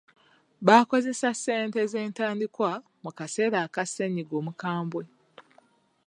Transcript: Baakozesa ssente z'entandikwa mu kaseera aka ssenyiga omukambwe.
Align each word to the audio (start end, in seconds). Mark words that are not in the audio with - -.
Baakozesa 0.65 1.29
ssente 1.35 1.81
z'entandikwa 1.91 2.71
mu 3.03 3.11
kaseera 3.17 3.57
aka 3.65 3.83
ssenyiga 3.87 4.33
omukambwe. 4.41 5.03